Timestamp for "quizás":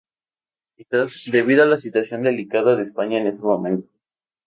0.75-1.25